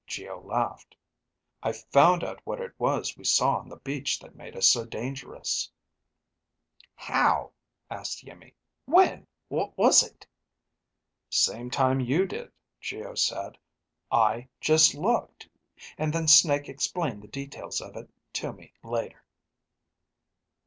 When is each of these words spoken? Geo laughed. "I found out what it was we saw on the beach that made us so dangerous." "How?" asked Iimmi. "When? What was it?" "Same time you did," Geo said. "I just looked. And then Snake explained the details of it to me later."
Geo 0.07 0.39
laughed. 0.41 0.95
"I 1.61 1.73
found 1.73 2.23
out 2.23 2.41
what 2.43 2.59
it 2.59 2.71
was 2.79 3.15
we 3.15 3.23
saw 3.23 3.57
on 3.57 3.69
the 3.69 3.75
beach 3.77 4.17
that 4.17 4.33
made 4.35 4.55
us 4.55 4.67
so 4.67 4.83
dangerous." 4.83 5.71
"How?" 6.95 7.51
asked 7.87 8.25
Iimmi. 8.25 8.55
"When? 8.85 9.27
What 9.47 9.77
was 9.77 10.01
it?" 10.01 10.25
"Same 11.29 11.69
time 11.69 11.99
you 11.99 12.25
did," 12.25 12.51
Geo 12.79 13.13
said. 13.13 13.59
"I 14.11 14.47
just 14.59 14.95
looked. 14.95 15.47
And 15.99 16.11
then 16.11 16.27
Snake 16.27 16.67
explained 16.67 17.21
the 17.21 17.27
details 17.27 17.79
of 17.79 17.95
it 17.95 18.09
to 18.33 18.53
me 18.53 18.73
later." 18.81 19.23